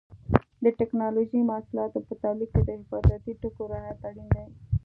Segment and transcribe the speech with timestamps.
[0.63, 4.47] د ټېکنالوجۍ محصولاتو په تولید کې د حفاظتي ټکو رعایت اړین دی.